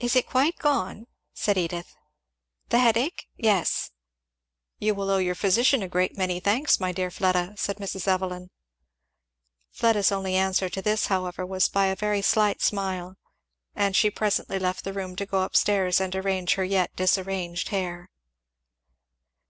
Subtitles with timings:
[0.00, 1.94] "Is it quite gone?" asked Edith.
[2.70, 3.28] "The headache?
[3.36, 3.90] yes."
[4.78, 8.08] "You will owe your physician a great many thanks, my dear Fleda," said Mrs.
[8.08, 8.48] Evelyn.
[9.70, 13.18] Fleda's only answer to this, however, was by a very slight smile;
[13.76, 17.68] and she presently left the room to go up stairs and arrange her yet disarranged
[17.68, 18.08] hair.